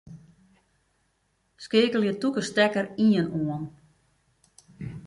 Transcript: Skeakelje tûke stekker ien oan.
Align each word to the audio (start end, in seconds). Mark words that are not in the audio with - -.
Skeakelje 1.65 2.13
tûke 2.21 2.41
stekker 2.49 2.85
ien 3.09 3.27
oan. 3.41 3.63